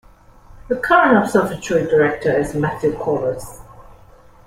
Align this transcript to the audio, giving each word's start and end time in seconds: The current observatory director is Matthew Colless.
The 0.67 0.77
current 0.77 1.15
observatory 1.15 1.83
director 1.83 2.35
is 2.35 2.55
Matthew 2.55 2.97
Colless. 2.97 3.59